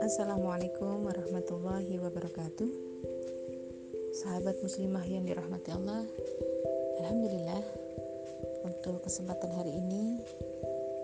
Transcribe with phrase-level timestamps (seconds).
[0.00, 2.64] Assalamualaikum warahmatullahi wabarakatuh.
[4.16, 6.08] Sahabat muslimah yang dirahmati Allah
[7.04, 7.60] Alhamdulillah
[8.64, 10.24] Untuk kesempatan hari ini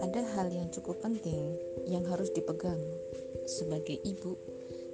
[0.00, 2.80] Ada hal yang cukup penting Yang harus dipegang
[3.44, 4.32] Sebagai ibu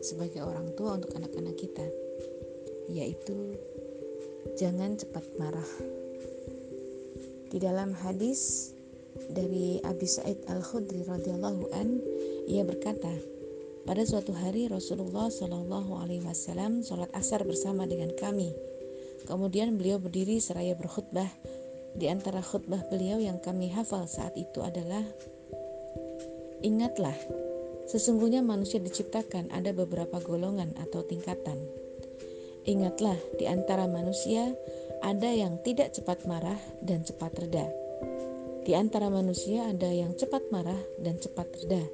[0.02, 1.86] Sebagai orang tua untuk anak-anak kita
[2.90, 3.54] Yaitu
[4.58, 5.70] Jangan cepat marah.
[7.54, 8.73] Di dalam hadis
[9.30, 12.02] dari Abi Sa'id Al-Khudri radhiyallahu an
[12.44, 13.12] ia berkata
[13.84, 18.52] pada suatu hari Rasulullah Shallallahu Alaihi Wasallam sholat asar bersama dengan kami.
[19.28, 21.28] Kemudian beliau berdiri seraya berkhutbah.
[21.94, 25.04] Di antara khutbah beliau yang kami hafal saat itu adalah
[26.64, 27.14] Ingatlah,
[27.84, 31.60] sesungguhnya manusia diciptakan ada beberapa golongan atau tingkatan.
[32.64, 34.56] Ingatlah, di antara manusia
[35.04, 37.83] ada yang tidak cepat marah dan cepat reda.
[38.64, 41.84] Di antara manusia ada yang cepat marah dan cepat reda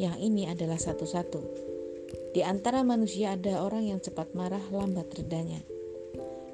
[0.00, 1.44] yang ini adalah satu-satu.
[2.32, 5.60] Di antara manusia ada orang yang cepat marah, lambat redanya.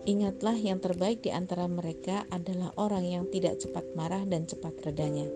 [0.02, 5.30] Ingatlah yang terbaik di antara mereka adalah orang yang tidak cepat marah dan cepat redanya.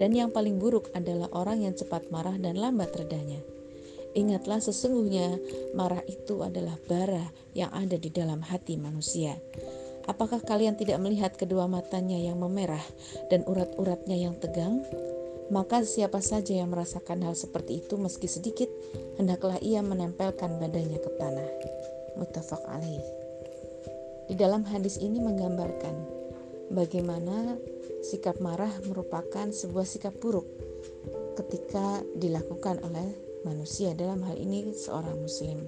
[0.00, 3.44] Dan yang paling buruk adalah orang yang cepat marah dan lambat redanya.
[4.16, 5.36] Ingatlah sesungguhnya
[5.76, 9.36] marah itu adalah bara yang ada di dalam hati manusia.
[10.08, 12.82] Apakah kalian tidak melihat kedua matanya yang memerah
[13.28, 14.80] dan urat-uratnya yang tegang?
[15.52, 18.68] Maka siapa saja yang merasakan hal seperti itu meski sedikit,
[19.20, 21.50] hendaklah ia menempelkan badannya ke tanah.
[22.16, 23.04] Muttafaq alaih.
[24.28, 25.96] Di dalam hadis ini menggambarkan
[26.72, 27.56] bagaimana
[28.04, 30.44] sikap marah merupakan sebuah sikap buruk
[31.36, 33.08] ketika dilakukan oleh
[33.48, 35.64] manusia dalam hal ini seorang muslim.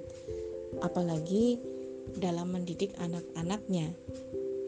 [0.84, 1.56] Apalagi
[2.18, 3.94] dalam mendidik anak-anaknya.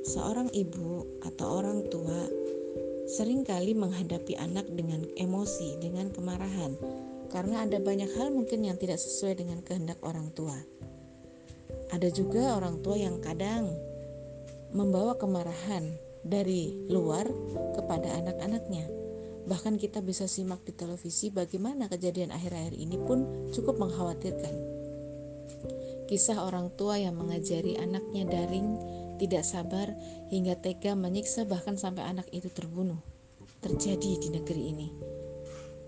[0.03, 2.27] Seorang ibu atau orang tua
[3.07, 6.75] sering kali menghadapi anak dengan emosi, dengan kemarahan,
[7.31, 10.57] karena ada banyak hal mungkin yang tidak sesuai dengan kehendak orang tua.
[11.93, 13.69] Ada juga orang tua yang kadang
[14.73, 15.93] membawa kemarahan
[16.25, 17.29] dari luar
[17.77, 18.89] kepada anak-anaknya.
[19.45, 24.72] Bahkan kita bisa simak di televisi bagaimana kejadian akhir-akhir ini pun cukup mengkhawatirkan.
[26.11, 28.79] Kisah orang tua yang mengajari anaknya daring
[29.23, 29.93] tidak sabar
[30.33, 32.99] hingga tega menyiksa bahkan sampai anak itu terbunuh.
[33.63, 34.89] Terjadi di negeri ini.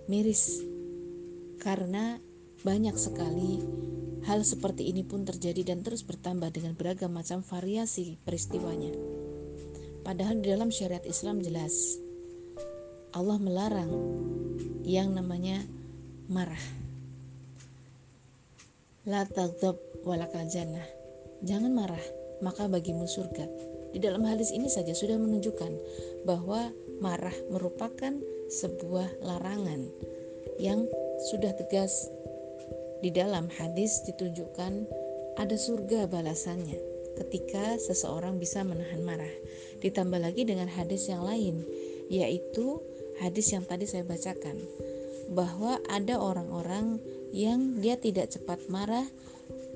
[0.07, 0.63] Miris.
[1.59, 2.21] Karena
[2.63, 3.61] banyak sekali
[4.25, 8.93] hal seperti ini pun terjadi dan terus bertambah dengan beragam macam variasi peristiwanya.
[10.05, 11.97] Padahal di dalam syariat Islam jelas
[13.17, 13.93] Allah melarang
[14.85, 15.65] yang namanya
[16.29, 16.84] marah.
[19.05, 19.77] La taghdab
[20.09, 20.89] walakal jannah.
[21.45, 22.01] Jangan marah
[22.41, 23.45] maka bagimu surga.
[23.93, 25.77] Di dalam hadis ini saja sudah menunjukkan
[26.25, 26.73] bahwa
[27.05, 28.17] marah merupakan
[28.49, 29.93] sebuah larangan
[30.57, 30.89] yang
[31.29, 32.09] sudah tegas
[33.05, 34.89] di dalam hadis ditunjukkan
[35.37, 36.81] ada surga balasannya
[37.21, 39.35] ketika seseorang bisa menahan marah.
[39.85, 41.61] Ditambah lagi dengan hadis yang lain,
[42.09, 42.81] yaitu
[43.21, 44.65] hadis yang tadi saya bacakan,
[45.29, 46.99] bahwa ada orang-orang
[47.35, 49.03] yang dia tidak cepat marah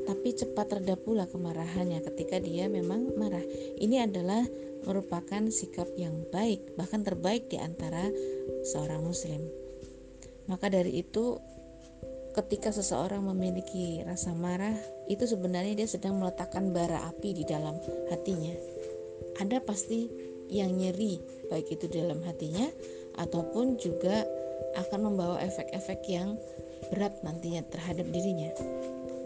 [0.06, 3.42] tapi cepat reda pula kemarahannya ketika dia memang marah.
[3.82, 4.46] Ini adalah
[4.86, 8.06] merupakan sikap yang baik, bahkan terbaik di antara
[8.62, 9.42] seorang muslim.
[10.46, 11.36] Maka dari itu
[12.32, 14.78] ketika seseorang memiliki rasa marah,
[15.10, 17.74] itu sebenarnya dia sedang meletakkan bara api di dalam
[18.08, 18.54] hatinya.
[19.42, 20.08] Ada pasti
[20.48, 21.18] yang nyeri,
[21.50, 22.64] baik itu dalam hatinya
[23.18, 24.24] ataupun juga
[24.78, 26.38] akan membawa efek-efek yang
[26.90, 28.52] berat nantinya terhadap dirinya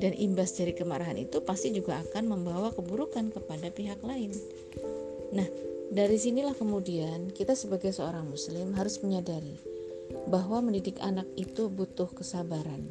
[0.02, 4.34] dan imbas dari kemarahan itu pasti juga akan membawa keburukan kepada pihak lain.
[5.30, 5.46] Nah,
[5.94, 9.54] dari sinilah kemudian kita sebagai seorang muslim harus menyadari
[10.26, 12.90] bahwa mendidik anak itu butuh kesabaran,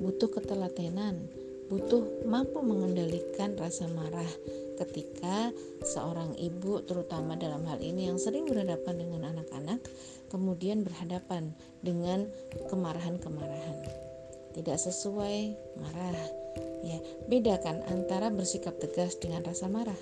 [0.00, 1.28] butuh ketelatenan,
[1.68, 4.28] butuh mampu mengendalikan rasa marah
[4.80, 5.52] ketika
[5.84, 9.78] seorang ibu terutama dalam hal ini yang sering berhadapan dengan anak-anak
[10.32, 11.52] kemudian berhadapan
[11.84, 12.24] dengan
[12.72, 14.02] kemarahan-kemarahan
[14.52, 16.28] tidak sesuai, marah.
[16.84, 17.00] Ya,
[17.30, 19.96] bedakan antara bersikap tegas dengan rasa marah.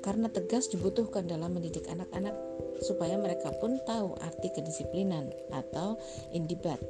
[0.00, 2.32] Karena tegas dibutuhkan dalam mendidik anak-anak
[2.80, 6.00] supaya mereka pun tahu arti kedisiplinan atau
[6.32, 6.80] indibat.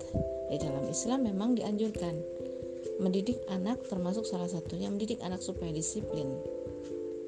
[0.50, 2.14] Di dalam Islam memang dianjurkan
[3.02, 6.30] mendidik anak termasuk salah satunya mendidik anak supaya disiplin.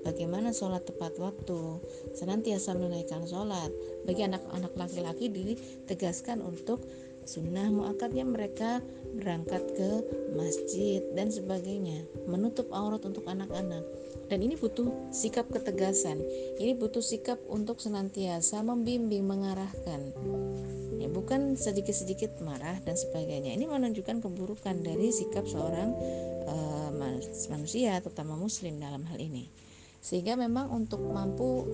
[0.02, 1.78] Bagaimana sholat tepat waktu,
[2.18, 3.70] senantiasa menunaikan sholat.
[4.02, 6.82] Bagi anak-anak laki-laki ditegaskan untuk
[7.22, 8.82] sunnah muakatnya mereka
[9.14, 9.90] berangkat ke
[10.34, 12.02] masjid dan sebagainya.
[12.26, 13.86] Menutup aurat untuk anak-anak.
[14.26, 16.18] Dan ini butuh sikap ketegasan.
[16.58, 20.10] Ini butuh sikap untuk senantiasa membimbing mengarahkan.
[20.98, 23.54] Ya bukan sedikit-sedikit marah dan sebagainya.
[23.54, 25.94] Ini menunjukkan keburukan dari sikap seorang
[26.50, 26.90] uh,
[27.54, 29.46] manusia terutama muslim dalam hal ini
[30.02, 31.64] sehingga memang untuk mampu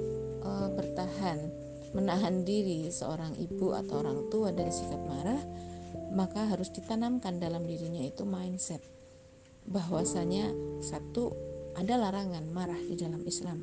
[0.44, 1.48] uh, bertahan
[1.96, 5.40] menahan diri seorang ibu atau orang tua dari sikap marah
[6.12, 8.84] maka harus ditanamkan dalam dirinya itu mindset
[9.69, 11.32] bahwasanya satu
[11.76, 13.62] ada larangan marah di dalam Islam.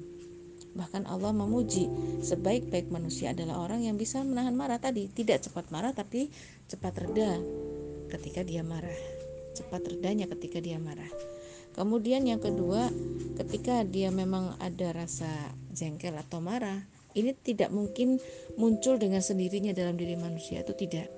[0.76, 1.88] Bahkan Allah memuji
[2.24, 6.32] sebaik-baik manusia adalah orang yang bisa menahan marah tadi, tidak cepat marah tapi
[6.68, 7.40] cepat reda
[8.12, 8.96] ketika dia marah.
[9.56, 11.08] Cepat redanya ketika dia marah.
[11.76, 12.88] Kemudian yang kedua,
[13.36, 15.28] ketika dia memang ada rasa
[15.76, 18.20] jengkel atau marah, ini tidak mungkin
[18.56, 21.12] muncul dengan sendirinya dalam diri manusia itu tidak.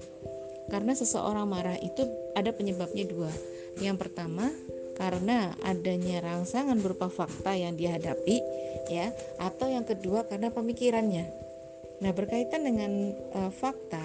[0.74, 3.30] Karena seseorang marah itu ada penyebabnya dua.
[3.77, 4.50] Yang pertama,
[4.98, 8.42] karena adanya rangsangan berupa fakta yang dihadapi
[8.89, 11.30] ya atau yang kedua karena pemikirannya.
[12.01, 14.01] Nah, berkaitan dengan e, fakta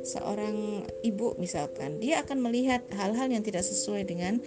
[0.00, 4.40] seorang ibu misalkan dia akan melihat hal-hal yang tidak sesuai dengan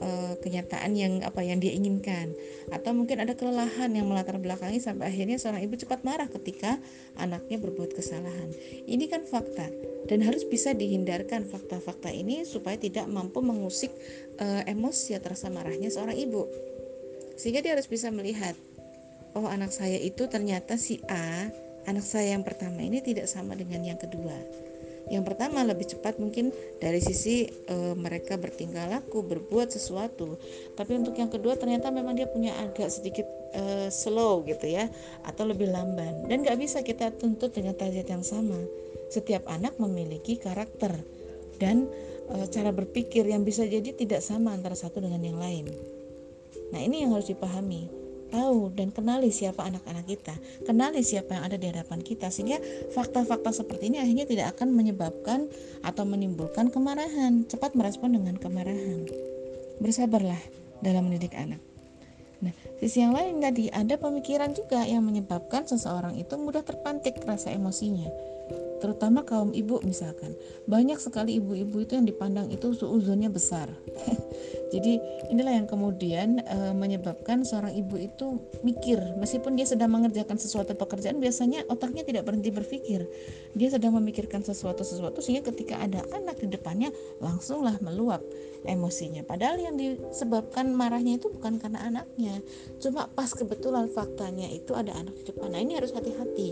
[0.00, 2.34] uh, kenyataan yang apa yang dia inginkan
[2.70, 6.78] atau mungkin ada kelelahan yang melatar belakangi sampai akhirnya seorang ibu cepat marah ketika
[7.18, 8.50] anaknya berbuat kesalahan.
[8.86, 9.68] Ini kan fakta
[10.08, 13.92] dan harus bisa dihindarkan fakta-fakta ini supaya tidak mampu mengusik
[14.40, 16.46] uh, emosi atau rasa marahnya seorang ibu.
[17.38, 18.58] Sehingga dia harus bisa melihat
[19.38, 21.46] oh anak saya itu ternyata si A,
[21.86, 24.34] anak saya yang pertama ini tidak sama dengan yang kedua
[25.08, 26.52] yang pertama lebih cepat mungkin
[26.82, 30.36] dari sisi e, mereka bertingkah laku, berbuat sesuatu.
[30.76, 33.24] Tapi untuk yang kedua ternyata memang dia punya agak sedikit
[33.56, 34.90] e, slow gitu ya,
[35.24, 36.28] atau lebih lamban.
[36.28, 38.58] Dan nggak bisa kita tuntut dengan tajat yang sama.
[39.08, 40.92] Setiap anak memiliki karakter
[41.56, 41.88] dan
[42.28, 45.72] e, cara berpikir yang bisa jadi tidak sama antara satu dengan yang lain.
[46.68, 50.34] Nah ini yang harus dipahami tahu dan kenali siapa anak-anak kita,
[50.64, 52.60] kenali siapa yang ada di hadapan kita sehingga
[52.94, 55.48] fakta-fakta seperti ini akhirnya tidak akan menyebabkan
[55.82, 59.08] atau menimbulkan kemarahan, cepat merespon dengan kemarahan.
[59.82, 60.40] Bersabarlah
[60.84, 61.60] dalam mendidik anak.
[62.38, 67.50] Nah, sisi yang lain tadi ada pemikiran juga yang menyebabkan seseorang itu mudah terpantik rasa
[67.50, 68.06] emosinya
[68.78, 70.34] terutama kaum ibu misalkan.
[70.66, 73.68] Banyak sekali ibu-ibu itu yang dipandang itu suuzonnya besar.
[74.72, 75.00] Jadi
[75.32, 81.16] inilah yang kemudian e, menyebabkan seorang ibu itu mikir meskipun dia sedang mengerjakan sesuatu pekerjaan
[81.16, 83.08] biasanya otaknya tidak berhenti berpikir.
[83.56, 86.92] Dia sedang memikirkan sesuatu sesuatu sehingga ketika ada anak di depannya
[87.24, 88.20] langsunglah meluap
[88.68, 89.24] emosinya.
[89.24, 92.44] Padahal yang disebabkan marahnya itu bukan karena anaknya
[92.82, 95.48] cuma pas kebetulan faktanya itu ada anak di depan.
[95.54, 96.48] Nah ini harus hati-hati.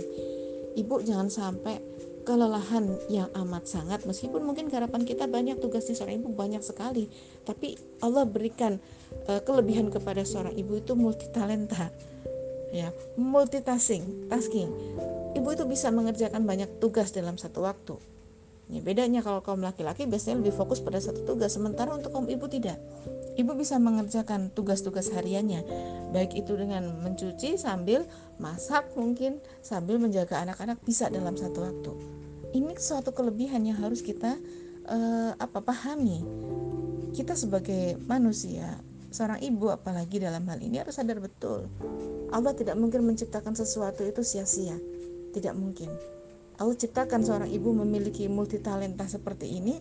[0.77, 1.81] Ibu jangan sampai
[2.27, 4.03] kelelahan yang amat sangat.
[4.03, 7.07] Meskipun mungkin harapan kita banyak tugasnya seorang ibu banyak sekali
[7.47, 8.83] tapi Allah berikan
[9.31, 11.89] uh, kelebihan kepada seorang ibu itu multi talenta
[12.75, 14.69] ya multitasking tasking.
[15.39, 17.95] Ibu itu bisa mengerjakan banyak tugas dalam satu waktu.
[18.67, 22.51] Ya, bedanya kalau kaum laki-laki biasanya lebih fokus pada satu tugas sementara untuk kaum ibu
[22.51, 22.83] tidak.
[23.37, 25.63] Ibu bisa mengerjakan tugas-tugas hariannya
[26.11, 31.93] baik itu dengan mencuci sambil masak mungkin sambil menjaga anak-anak bisa dalam satu waktu.
[32.57, 34.37] Ini suatu kelebihan yang harus kita
[34.89, 36.25] uh, apa pahami.
[37.13, 38.77] Kita sebagai manusia
[39.09, 41.69] seorang ibu apalagi dalam hal ini harus sadar betul.
[42.35, 44.77] Allah tidak mungkin menciptakan sesuatu itu sia-sia.
[45.33, 45.89] Tidak mungkin.
[46.57, 49.77] Allah ciptakan seorang ibu memiliki multi talenta seperti ini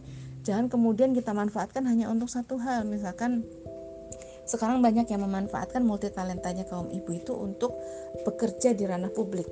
[0.45, 2.85] jangan kemudian kita manfaatkan hanya untuk satu hal.
[2.85, 3.43] Misalkan
[4.45, 7.73] sekarang banyak yang memanfaatkan multi talentanya kaum ibu itu untuk
[8.21, 9.49] bekerja di ranah publik.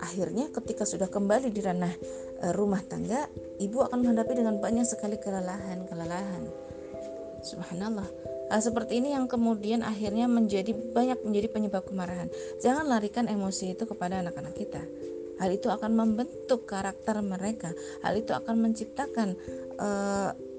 [0.00, 1.92] Akhirnya ketika sudah kembali di ranah
[2.40, 3.28] e, rumah tangga
[3.60, 6.46] ibu akan menghadapi dengan banyak sekali kelelahan kelelahan.
[7.44, 8.08] Subhanallah.
[8.48, 12.32] Hal seperti ini yang kemudian akhirnya menjadi banyak menjadi penyebab kemarahan.
[12.64, 14.82] Jangan larikan emosi itu kepada anak-anak kita.
[15.42, 17.72] Hal itu akan membentuk karakter mereka.
[18.06, 19.36] Hal itu akan menciptakan
[19.76, 19.88] e,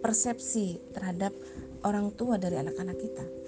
[0.03, 1.33] persepsi terhadap
[1.81, 3.40] orang tua dari anak-anak kita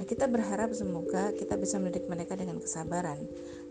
[0.00, 3.20] Nah, kita berharap semoga kita bisa mendidik mereka dengan kesabaran,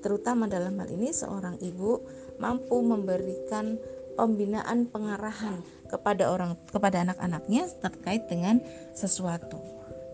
[0.05, 2.03] terutama dalam hal ini seorang ibu
[2.37, 3.79] mampu memberikan
[4.19, 8.61] pembinaan pengarahan kepada orang kepada anak-anaknya terkait dengan
[8.93, 9.59] sesuatu.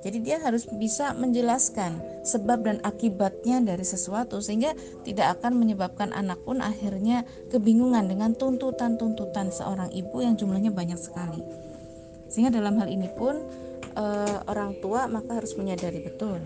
[0.05, 6.37] Jadi dia harus bisa menjelaskan sebab dan akibatnya dari sesuatu sehingga tidak akan menyebabkan anak
[6.45, 11.41] pun akhirnya kebingungan dengan tuntutan-tuntutan seorang ibu yang jumlahnya banyak sekali.
[12.29, 13.41] Sehingga dalam hal ini pun
[13.97, 16.37] uh, orang tua maka harus menyadari betul.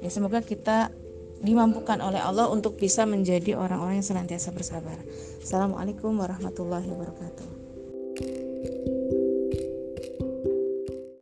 [0.00, 0.88] Ya semoga kita
[1.38, 4.98] dimampukan oleh Allah untuk bisa menjadi orang-orang yang senantiasa bersabar.
[5.38, 7.46] Assalamualaikum warahmatullahi wabarakatuh.